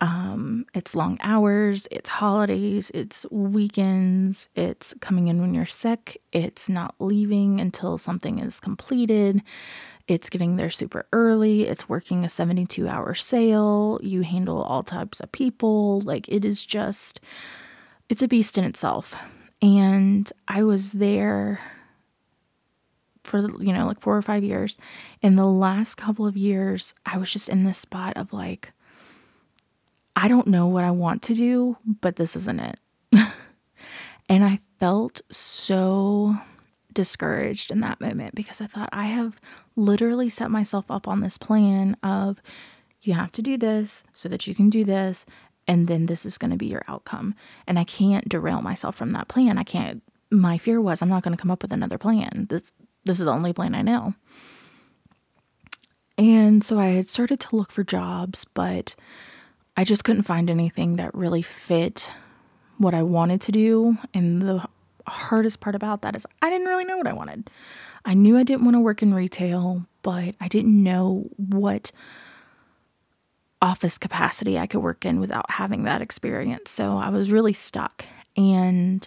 Um, 0.00 0.64
it's 0.74 0.94
long 0.94 1.18
hours, 1.22 1.88
it's 1.90 2.08
holidays, 2.08 2.92
it's 2.94 3.26
weekends, 3.30 4.48
it's 4.54 4.94
coming 5.00 5.26
in 5.26 5.40
when 5.40 5.54
you're 5.54 5.66
sick, 5.66 6.22
it's 6.32 6.68
not 6.68 6.94
leaving 7.00 7.60
until 7.60 7.98
something 7.98 8.38
is 8.38 8.60
completed, 8.60 9.42
it's 10.06 10.30
getting 10.30 10.56
there 10.56 10.70
super 10.70 11.06
early, 11.12 11.66
it's 11.66 11.88
working 11.88 12.24
a 12.24 12.28
72 12.28 12.86
hour 12.86 13.12
sale, 13.14 13.98
you 14.02 14.22
handle 14.22 14.62
all 14.62 14.84
types 14.84 15.20
of 15.20 15.32
people. 15.32 16.00
Like 16.00 16.28
it 16.28 16.44
is 16.44 16.64
just, 16.64 17.20
it's 18.08 18.22
a 18.22 18.28
beast 18.28 18.56
in 18.56 18.64
itself. 18.64 19.14
And 19.60 20.32
I 20.46 20.62
was 20.62 20.92
there 20.92 21.60
for, 23.24 23.40
you 23.60 23.72
know, 23.72 23.86
like 23.86 24.00
four 24.00 24.16
or 24.16 24.22
five 24.22 24.44
years. 24.44 24.78
In 25.20 25.36
the 25.36 25.46
last 25.46 25.96
couple 25.96 26.26
of 26.26 26.36
years, 26.36 26.94
I 27.04 27.18
was 27.18 27.30
just 27.30 27.48
in 27.48 27.64
this 27.64 27.78
spot 27.78 28.16
of 28.16 28.32
like, 28.32 28.72
I 30.20 30.26
don't 30.26 30.48
know 30.48 30.66
what 30.66 30.82
I 30.82 30.90
want 30.90 31.22
to 31.22 31.34
do, 31.34 31.76
but 32.00 32.16
this 32.16 32.34
isn't 32.34 32.58
it. 32.58 32.80
and 34.28 34.44
I 34.44 34.58
felt 34.80 35.20
so 35.30 36.34
discouraged 36.92 37.70
in 37.70 37.82
that 37.82 38.00
moment 38.00 38.34
because 38.34 38.60
I 38.60 38.66
thought 38.66 38.88
I 38.90 39.04
have 39.04 39.36
literally 39.76 40.28
set 40.28 40.50
myself 40.50 40.90
up 40.90 41.06
on 41.06 41.20
this 41.20 41.38
plan 41.38 41.96
of 42.02 42.42
you 43.02 43.14
have 43.14 43.30
to 43.30 43.42
do 43.42 43.56
this 43.56 44.02
so 44.12 44.28
that 44.28 44.48
you 44.48 44.56
can 44.56 44.68
do 44.68 44.82
this 44.82 45.24
and 45.68 45.86
then 45.86 46.06
this 46.06 46.26
is 46.26 46.36
going 46.36 46.50
to 46.50 46.56
be 46.56 46.66
your 46.66 46.82
outcome. 46.88 47.36
And 47.68 47.78
I 47.78 47.84
can't 47.84 48.28
derail 48.28 48.60
myself 48.60 48.96
from 48.96 49.10
that 49.10 49.28
plan. 49.28 49.56
I 49.56 49.62
can't 49.62 50.02
my 50.32 50.58
fear 50.58 50.80
was 50.80 51.00
I'm 51.00 51.08
not 51.08 51.22
going 51.22 51.36
to 51.36 51.40
come 51.40 51.52
up 51.52 51.62
with 51.62 51.72
another 51.72 51.96
plan. 51.96 52.48
This 52.50 52.72
this 53.04 53.20
is 53.20 53.24
the 53.24 53.30
only 53.30 53.52
plan 53.52 53.72
I 53.72 53.82
know. 53.82 54.14
And 56.16 56.64
so 56.64 56.80
I 56.80 56.86
had 56.86 57.08
started 57.08 57.38
to 57.38 57.54
look 57.54 57.70
for 57.70 57.84
jobs, 57.84 58.44
but 58.52 58.96
I 59.78 59.84
just 59.84 60.02
couldn't 60.02 60.24
find 60.24 60.50
anything 60.50 60.96
that 60.96 61.14
really 61.14 61.40
fit 61.40 62.10
what 62.78 62.94
I 62.94 63.04
wanted 63.04 63.40
to 63.42 63.52
do. 63.52 63.96
And 64.12 64.42
the 64.42 64.64
hardest 65.06 65.60
part 65.60 65.76
about 65.76 66.02
that 66.02 66.16
is 66.16 66.26
I 66.42 66.50
didn't 66.50 66.66
really 66.66 66.84
know 66.84 66.96
what 66.96 67.06
I 67.06 67.12
wanted. 67.12 67.48
I 68.04 68.14
knew 68.14 68.36
I 68.36 68.42
didn't 68.42 68.64
want 68.64 68.74
to 68.74 68.80
work 68.80 69.04
in 69.04 69.14
retail, 69.14 69.86
but 70.02 70.34
I 70.40 70.48
didn't 70.48 70.82
know 70.82 71.30
what 71.36 71.92
office 73.62 73.98
capacity 73.98 74.58
I 74.58 74.66
could 74.66 74.80
work 74.80 75.06
in 75.06 75.20
without 75.20 75.48
having 75.48 75.84
that 75.84 76.02
experience. 76.02 76.72
So 76.72 76.98
I 76.98 77.10
was 77.10 77.30
really 77.30 77.52
stuck. 77.52 78.04
And 78.36 79.06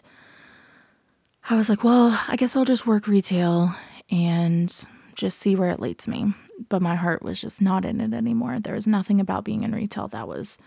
I 1.50 1.58
was 1.58 1.68
like, 1.68 1.84
well, 1.84 2.18
I 2.30 2.38
guess 2.38 2.56
I'll 2.56 2.63
just 2.63 2.88
work 2.88 3.08
retail 3.08 3.75
and 4.10 4.74
just 5.16 5.38
see 5.38 5.54
where 5.54 5.72
it 5.72 5.82
leads 5.82 6.08
me 6.08 6.34
but 6.72 6.82
my 6.82 6.96
heart 6.96 7.22
was 7.22 7.40
just 7.40 7.62
not 7.62 7.84
in 7.84 8.00
it 8.00 8.13
anymore. 8.13 8.58
There 8.60 8.75
was 8.75 8.88
nothing 8.88 9.20
about 9.20 9.44
being 9.44 9.63
in 9.63 9.75
retail 9.75 10.08
that 10.08 10.28
was 10.28 10.58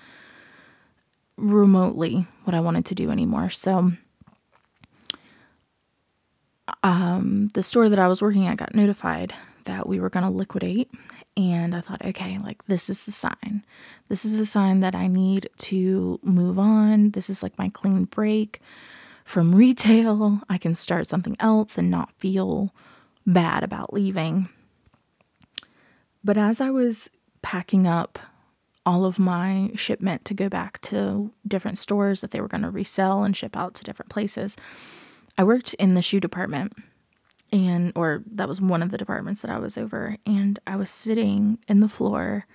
remotely 1.38 2.26
what 2.44 2.54
I 2.54 2.60
wanted 2.60 2.84
to 2.86 2.94
do 2.94 3.10
anymore. 3.10 3.48
So, 3.48 3.90
um, 6.82 7.48
the 7.54 7.62
store 7.62 7.88
that 7.88 7.98
I 7.98 8.06
was 8.06 8.20
working 8.20 8.46
at 8.46 8.58
got 8.58 8.74
notified 8.74 9.34
that 9.64 9.88
we 9.88 9.98
were 9.98 10.10
going 10.10 10.24
to 10.24 10.30
liquidate. 10.30 10.90
And 11.38 11.74
I 11.74 11.80
thought, 11.80 12.04
okay, 12.04 12.36
like 12.38 12.62
this 12.66 12.90
is 12.90 13.04
the 13.04 13.12
sign. 13.12 13.64
This 14.10 14.26
is 14.26 14.36
the 14.36 14.44
sign 14.44 14.80
that 14.80 14.94
I 14.94 15.06
need 15.06 15.48
to 15.56 16.20
move 16.22 16.58
on. 16.58 17.12
This 17.12 17.30
is 17.30 17.42
like 17.42 17.58
my 17.58 17.70
clean 17.70 18.04
break 18.04 18.60
from 19.24 19.54
retail. 19.56 20.42
I 20.50 20.58
can 20.58 20.74
start 20.74 21.06
something 21.06 21.36
else 21.40 21.78
and 21.78 21.90
not 21.90 22.12
feel 22.18 22.74
bad 23.26 23.64
about 23.64 23.94
leaving. 23.94 24.50
But 26.24 26.38
as 26.38 26.60
I 26.60 26.70
was 26.70 27.10
packing 27.42 27.86
up 27.86 28.18
all 28.86 29.04
of 29.04 29.18
my 29.18 29.70
shipment 29.74 30.24
to 30.24 30.34
go 30.34 30.48
back 30.48 30.80
to 30.82 31.30
different 31.46 31.78
stores 31.78 32.20
that 32.22 32.30
they 32.30 32.40
were 32.40 32.48
going 32.48 32.62
to 32.62 32.70
resell 32.70 33.22
and 33.22 33.36
ship 33.36 33.56
out 33.56 33.74
to 33.74 33.84
different 33.84 34.10
places, 34.10 34.56
I 35.36 35.44
worked 35.44 35.74
in 35.74 35.94
the 35.94 36.02
shoe 36.02 36.20
department 36.20 36.72
and 37.52 37.92
or 37.94 38.22
that 38.32 38.48
was 38.48 38.60
one 38.60 38.82
of 38.82 38.90
the 38.90 38.98
departments 38.98 39.42
that 39.42 39.50
I 39.50 39.58
was 39.58 39.76
over 39.76 40.16
and 40.26 40.58
I 40.66 40.76
was 40.76 40.90
sitting 40.90 41.58
in 41.68 41.80
the 41.80 41.88
floor 41.88 42.46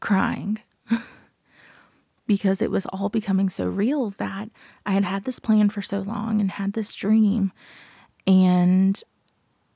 crying 0.00 0.58
because 2.26 2.60
it 2.60 2.70
was 2.70 2.86
all 2.86 3.08
becoming 3.08 3.48
so 3.48 3.66
real 3.66 4.10
that 4.18 4.50
I 4.84 4.92
had 4.92 5.04
had 5.04 5.24
this 5.24 5.38
plan 5.38 5.70
for 5.70 5.82
so 5.82 6.00
long 6.00 6.40
and 6.40 6.50
had 6.50 6.74
this 6.74 6.94
dream 6.94 7.52
and 8.26 9.02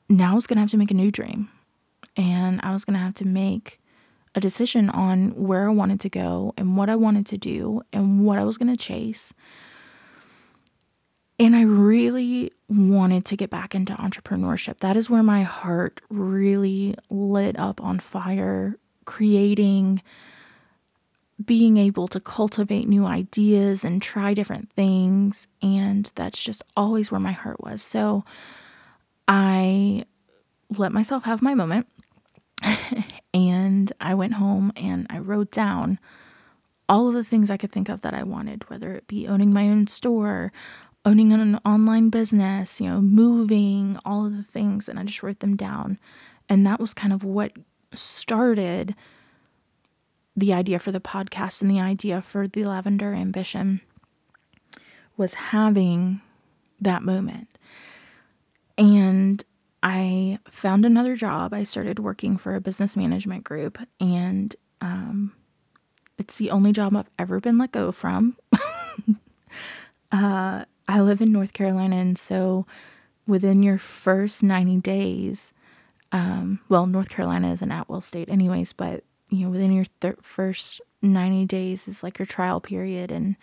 now 0.09 0.33
I 0.33 0.35
was 0.35 0.47
going 0.47 0.57
to 0.57 0.61
have 0.61 0.71
to 0.71 0.77
make 0.77 0.91
a 0.91 0.95
new 0.95 1.11
dream 1.11 1.49
and 2.17 2.61
I 2.63 2.73
was 2.73 2.85
going 2.85 2.95
to 2.95 3.05
have 3.05 3.15
to 3.15 3.27
make 3.27 3.81
a 4.35 4.41
decision 4.41 4.91
on 4.91 5.31
where 5.31 5.69
I 5.69 5.73
wanted 5.73 6.01
to 6.01 6.09
go 6.09 6.55
and 6.57 6.77
what 6.77 6.89
I 6.89 6.97
wanted 6.97 7.27
to 7.27 7.39
do 7.39 7.83
and 7.93 8.25
what 8.25 8.39
I 8.39 8.45
was 8.45 8.59
going 8.59 8.75
to 8.75 8.77
chase. 8.77 9.33
And 11.39 11.57
I 11.57 11.63
really 11.63 12.53
wanted 12.69 13.25
to 13.27 13.37
get 13.37 13.51
back 13.51 13.75
into 13.75 13.95
entrepreneurship. 13.95 14.79
That 14.81 14.97
is 14.97 15.09
where 15.09 15.23
my 15.23 15.43
heart 15.43 16.01
really 16.11 16.95
lit 17.09 17.59
up 17.59 17.81
on 17.81 17.99
fire, 17.99 18.77
creating, 19.07 20.03
being 21.45 21.79
able 21.79 22.07
to 22.09 22.21
cultivate 22.21 22.87
new 22.87 23.07
ideas 23.07 23.85
and 23.85 24.03
try 24.03 24.35
different 24.35 24.71
things. 24.73 25.47
And 25.63 26.13
that's 26.15 26.43
just 26.43 26.63
always 26.77 27.11
where 27.11 27.21
my 27.21 27.33
heart 27.33 27.61
was. 27.65 27.83
So 27.83 28.25
I 29.27 30.05
let 30.77 30.93
myself 30.93 31.25
have 31.25 31.43
my 31.43 31.55
moment. 31.55 31.87
And 33.35 33.93
I 34.01 34.15
went 34.15 34.35
home 34.35 34.73
and 34.77 35.07
I 35.11 35.19
wrote 35.19 35.51
down 35.51 35.99
all 36.89 37.09
of 37.09 37.15
the 37.15 37.25
things 37.25 37.51
I 37.51 37.57
could 37.57 37.73
think 37.73 37.89
of 37.89 38.01
that 38.01 38.15
I 38.15 38.23
wanted, 38.25 38.69
whether 38.69 38.95
it 38.95 39.07
be 39.07 39.29
owning 39.29 39.53
my 39.53 39.69
own 39.69 39.87
store, 39.87 40.53
owning 41.05 41.33
an 41.33 41.61
online 41.65 42.11
business, 42.11 42.81
you 42.81 42.89
know, 42.89 43.01
moving, 43.01 43.97
all 44.05 44.27
of 44.27 44.37
the 44.37 44.43
things. 44.43 44.89
And 44.89 44.99
I 44.99 45.05
just 45.05 45.23
wrote 45.23 45.41
them 45.41 45.57
down. 45.57 45.99
And 46.49 46.67
that 46.67 46.81
was 46.81 46.93
kind 46.93 47.13
of 47.13 47.23
what 47.23 47.53
started 47.95 48.95
the 50.37 50.53
idea 50.53 50.79
for 50.79 50.93
the 50.93 51.01
podcast 51.01 51.63
and 51.63 51.71
the 51.71 51.81
idea 51.81 52.23
for 52.23 52.49
the 52.49 52.65
lavender 52.65 53.15
ambition 53.15 53.81
was 55.17 55.35
having 55.35 56.21
that 56.81 57.03
moment. 57.03 57.49
And 58.79 59.45
I 59.83 60.39
found 60.51 60.85
another 60.85 61.17
job. 61.17 61.55
I 61.55 61.63
started 61.63 61.99
working 61.99 62.37
for 62.37 62.55
a 62.55 62.61
business 62.61 62.97
management 62.97 63.45
group, 63.45 63.79
and 63.99 64.55
um, 64.81 65.33
it's 66.19 66.37
the 66.37 66.51
only 66.51 66.73
job 66.73 66.95
I've 66.95 67.11
ever 67.19 67.41
been 67.41 67.59
let 67.59 67.73
go 67.73 67.91
from. 67.93 68.37
uh, 70.13 70.65
I 70.89 71.01
live 71.01 71.21
in 71.21 71.33
North 71.33 71.55
Carolina, 71.55 71.97
and 71.97 72.19
so 72.19 72.67
within 73.27 73.63
your 73.63 73.79
first 73.79 74.43
90 74.43 74.79
days, 74.79 75.55
um, 76.13 76.61
well, 76.69 76.87
North 76.87 77.09
Carolina 77.09 77.51
is 77.53 77.63
an 77.63 77.73
at 77.73 77.89
will 77.89 78.01
state, 78.01 78.29
anyways, 78.29 78.73
but 78.73 79.05
you 79.31 79.45
know, 79.45 79.51
within 79.51 79.73
your 79.73 79.87
thir- 80.01 80.19
first 80.21 80.81
90 81.01 81.47
days 81.47 81.89
is 81.89 82.03
like 82.03 82.19
your 82.19 82.27
trial 82.27 82.61
period, 82.61 83.11
and 83.11 83.37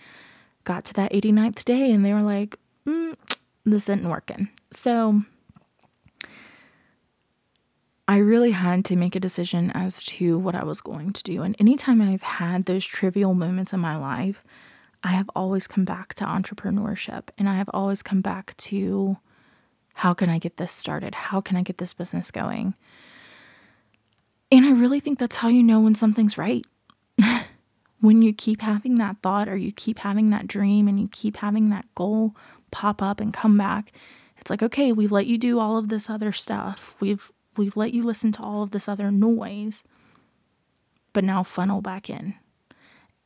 got 0.65 0.85
to 0.85 0.93
that 0.93 1.13
89th 1.13 1.65
day, 1.65 1.91
and 1.91 2.05
they 2.05 2.13
were 2.13 2.21
like, 2.21 2.57
mm, 2.85 3.15
this 3.65 3.83
isn't 3.83 4.07
working. 4.07 4.49
So 4.71 5.23
I 8.07 8.17
really 8.17 8.51
had 8.51 8.85
to 8.85 8.95
make 8.95 9.15
a 9.15 9.19
decision 9.19 9.71
as 9.71 10.01
to 10.03 10.37
what 10.37 10.55
I 10.55 10.63
was 10.63 10.79
going 10.79 11.11
to 11.11 11.23
do. 11.23 11.41
And 11.41 11.55
anytime 11.59 12.01
I've 12.01 12.23
had 12.23 12.65
those 12.65 12.85
trivial 12.85 13.33
moments 13.33 13.73
in 13.73 13.81
my 13.81 13.97
life, 13.97 14.43
I 15.03 15.09
have 15.09 15.29
always 15.35 15.67
come 15.67 15.83
back 15.83 16.13
to 16.15 16.25
entrepreneurship 16.25 17.29
and 17.37 17.49
I 17.49 17.55
have 17.55 17.69
always 17.73 18.01
come 18.01 18.21
back 18.21 18.55
to 18.57 19.17
how 19.95 20.13
can 20.13 20.29
I 20.29 20.39
get 20.39 20.57
this 20.57 20.71
started? 20.71 21.15
How 21.15 21.41
can 21.41 21.57
I 21.57 21.63
get 21.63 21.79
this 21.79 21.93
business 21.93 22.31
going? 22.31 22.75
And 24.51 24.65
I 24.65 24.71
really 24.71 25.01
think 25.01 25.19
that's 25.19 25.37
how 25.37 25.49
you 25.49 25.63
know 25.63 25.81
when 25.81 25.95
something's 25.95 26.37
right. 26.37 26.65
when 27.99 28.21
you 28.21 28.31
keep 28.31 28.61
having 28.61 28.95
that 28.99 29.17
thought 29.21 29.49
or 29.49 29.57
you 29.57 29.71
keep 29.71 29.99
having 29.99 30.29
that 30.29 30.47
dream 30.47 30.87
and 30.87 30.99
you 30.99 31.09
keep 31.11 31.37
having 31.37 31.71
that 31.71 31.85
goal 31.95 32.35
pop 32.71 33.01
up 33.01 33.19
and 33.19 33.33
come 33.33 33.57
back, 33.57 33.91
it's 34.37 34.49
like, 34.49 34.63
okay, 34.63 34.93
we 34.93 35.07
let 35.07 35.25
you 35.25 35.37
do 35.37 35.59
all 35.59 35.77
of 35.77 35.89
this 35.89 36.09
other 36.09 36.31
stuff. 36.31 36.95
We've 37.01 37.31
we've 37.57 37.77
let 37.77 37.93
you 37.93 38.03
listen 38.03 38.31
to 38.33 38.41
all 38.41 38.63
of 38.63 38.71
this 38.71 38.87
other 38.87 39.11
noise. 39.11 39.83
But 41.13 41.23
now 41.23 41.43
funnel 41.43 41.81
back 41.81 42.09
in 42.09 42.35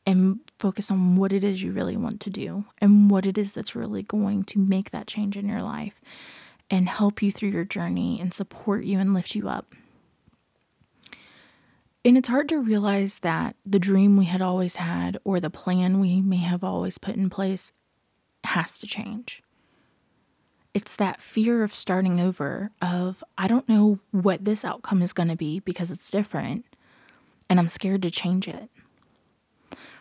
and 0.06 0.40
focus 0.58 0.90
on 0.90 1.16
what 1.16 1.32
it 1.32 1.44
is 1.44 1.62
you 1.62 1.72
really 1.72 1.96
want 1.96 2.20
to 2.20 2.30
do 2.30 2.64
and 2.78 3.10
what 3.10 3.26
it 3.26 3.38
is 3.38 3.52
that's 3.52 3.76
really 3.76 4.02
going 4.02 4.44
to 4.44 4.58
make 4.58 4.90
that 4.90 5.06
change 5.06 5.36
in 5.36 5.48
your 5.48 5.62
life 5.62 6.00
and 6.70 6.88
help 6.88 7.22
you 7.22 7.30
through 7.30 7.50
your 7.50 7.64
journey 7.64 8.18
and 8.20 8.32
support 8.32 8.84
you 8.84 8.98
and 8.98 9.14
lift 9.14 9.34
you 9.34 9.48
up. 9.48 9.74
And 12.04 12.18
it's 12.18 12.28
hard 12.28 12.48
to 12.48 12.58
realize 12.58 13.20
that 13.20 13.54
the 13.64 13.78
dream 13.78 14.16
we 14.16 14.24
had 14.24 14.42
always 14.42 14.76
had 14.76 15.18
or 15.22 15.38
the 15.38 15.50
plan 15.50 16.00
we 16.00 16.20
may 16.20 16.38
have 16.38 16.64
always 16.64 16.98
put 16.98 17.14
in 17.14 17.30
place 17.30 17.70
has 18.44 18.78
to 18.80 18.86
change. 18.86 19.42
It's 20.74 20.96
that 20.96 21.20
fear 21.20 21.62
of 21.62 21.74
starting 21.74 22.20
over 22.20 22.70
of 22.80 23.22
I 23.36 23.46
don't 23.46 23.68
know 23.68 23.98
what 24.10 24.44
this 24.44 24.64
outcome 24.64 25.02
is 25.02 25.12
going 25.12 25.28
to 25.28 25.36
be 25.36 25.60
because 25.60 25.90
it's 25.90 26.10
different 26.10 26.64
and 27.50 27.58
I'm 27.58 27.68
scared 27.68 28.02
to 28.02 28.10
change 28.10 28.48
it. 28.48 28.70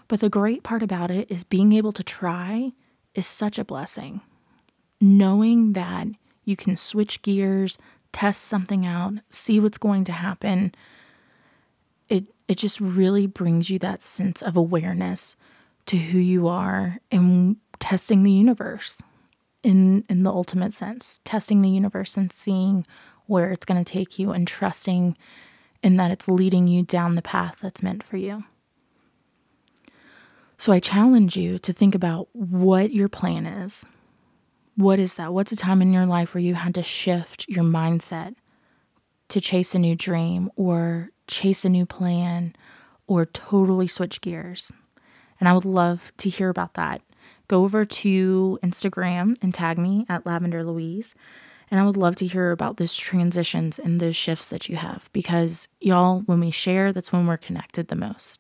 But 0.08 0.22
the 0.22 0.30
great 0.30 0.64
part 0.64 0.84
about 0.84 1.12
it 1.12 1.30
is 1.30 1.44
being 1.44 1.74
able 1.74 1.92
to 1.94 2.04
try 2.04 2.72
is 3.14 3.28
such 3.28 3.60
a 3.60 3.66
blessing. 3.66 4.22
Knowing 5.02 5.74
that 5.74 6.08
you 6.46 6.56
can 6.56 6.78
switch 6.78 7.22
gears, 7.22 7.78
test 8.14 8.44
something 8.44 8.86
out, 8.86 9.14
see 9.30 9.60
what's 9.60 9.78
going 9.78 10.06
to 10.06 10.12
happen. 10.14 10.74
It 12.08 12.26
it 12.48 12.58
just 12.58 12.80
really 12.80 13.28
brings 13.28 13.70
you 13.70 13.80
that 13.80 14.04
sense 14.04 14.42
of 14.42 14.56
awareness 14.56 15.36
to 15.88 15.98
who 15.98 16.20
you 16.20 16.48
are 16.48 17.00
and 17.12 17.58
testing 17.80 18.24
the 18.24 18.32
universe 18.32 19.02
in 19.64 20.04
in 20.10 20.24
the 20.24 20.32
ultimate 20.32 20.74
sense, 20.74 21.20
testing 21.26 21.62
the 21.62 21.70
universe 21.70 22.18
and 22.18 22.32
seeing 22.32 22.86
where 23.28 23.52
it's 23.52 23.66
going 23.66 23.84
to 23.84 23.92
take 23.92 24.20
you 24.20 24.32
and 24.32 24.48
trusting 24.48 25.18
in 25.84 25.98
that 25.98 26.12
it's 26.12 26.28
leading 26.28 26.68
you 26.68 26.84
down 26.84 27.16
the 27.16 27.22
path 27.22 27.58
that's 27.62 27.84
meant 27.84 28.04
for 28.04 28.18
you. 28.18 28.44
So 30.58 30.72
I 30.72 30.80
challenge 30.80 31.38
you 31.38 31.58
to 31.60 31.74
think 31.74 31.96
about 31.96 32.28
what 32.34 32.94
your 32.94 33.10
plan 33.10 33.48
is. 33.48 33.84
What 34.76 35.00
is 35.00 35.16
that? 35.16 35.34
What's 35.34 35.52
a 35.52 35.56
time 35.56 35.82
in 35.82 35.92
your 35.92 36.06
life 36.06 36.34
where 36.34 36.42
you 36.42 36.54
had 36.54 36.76
to 36.76 36.84
shift 36.84 37.48
your 37.50 37.64
mindset 37.64 38.36
to 39.30 39.42
chase 39.42 39.74
a 39.74 39.80
new 39.80 39.96
dream 39.96 40.52
or 40.56 41.10
chase 41.28 41.66
a 41.66 41.70
new 41.70 41.86
plan 41.86 42.56
or 43.08 43.26
totally 43.26 43.88
switch 43.88 44.22
gears? 44.22 44.72
And 45.40 45.50
I 45.50 45.54
would 45.54 45.66
love 45.66 46.12
to 46.18 46.30
hear 46.30 46.50
about 46.50 46.76
that. 46.76 47.02
Go 47.52 47.66
over 47.66 47.84
to 47.84 48.58
Instagram 48.64 49.36
and 49.42 49.54
tag 49.54 49.78
me 49.78 50.06
at 50.08 50.26
Lavender 50.26 50.64
Louise. 50.64 51.14
And 51.70 51.82
I 51.82 51.86
would 51.86 51.98
love 51.98 52.16
to 52.16 52.26
hear 52.26 52.52
about 52.52 52.78
those 52.78 52.96
transitions 52.96 53.78
and 53.78 54.00
those 54.00 54.16
shifts 54.16 54.48
that 54.48 54.70
you 54.70 54.78
have 54.78 55.10
because, 55.12 55.68
y'all, 55.82 56.22
when 56.22 56.40
we 56.40 56.50
share, 56.50 56.94
that's 56.94 57.12
when 57.12 57.28
we're 57.28 57.36
connected 57.36 57.90
the 57.90 57.98
most. 57.98 58.40